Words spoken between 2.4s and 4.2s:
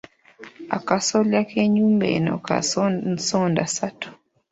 ka nsondassatu.